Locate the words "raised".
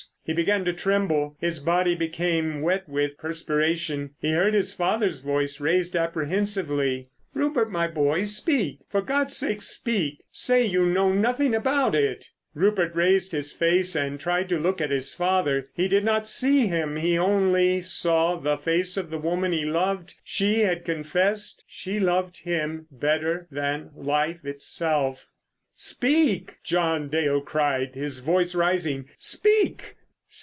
5.59-5.93, 12.95-13.31